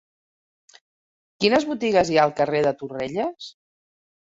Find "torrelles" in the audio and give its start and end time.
2.85-3.57